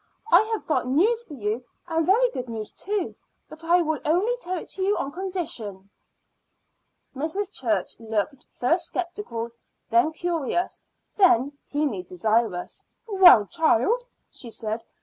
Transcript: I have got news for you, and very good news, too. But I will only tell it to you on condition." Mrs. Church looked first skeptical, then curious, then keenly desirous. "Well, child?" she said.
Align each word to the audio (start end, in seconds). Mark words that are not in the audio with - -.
I 0.31 0.41
have 0.51 0.65
got 0.65 0.87
news 0.87 1.21
for 1.23 1.35
you, 1.35 1.63
and 1.87 2.03
very 2.03 2.31
good 2.31 2.49
news, 2.49 2.71
too. 2.71 3.13
But 3.47 3.63
I 3.63 3.83
will 3.83 4.01
only 4.03 4.35
tell 4.37 4.57
it 4.57 4.67
to 4.69 4.81
you 4.81 4.97
on 4.97 5.11
condition." 5.11 5.91
Mrs. 7.15 7.53
Church 7.53 7.99
looked 7.99 8.45
first 8.57 8.85
skeptical, 8.87 9.51
then 9.91 10.11
curious, 10.11 10.81
then 11.17 11.51
keenly 11.69 12.01
desirous. 12.01 12.83
"Well, 13.07 13.45
child?" 13.45 14.05
she 14.31 14.49
said. 14.49 14.83